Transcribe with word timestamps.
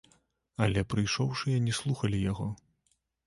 Але 0.65 0.81
прыйшоўшыя 0.93 1.57
не 1.67 1.73
слухалі 1.79 2.21
яго. 2.31 2.47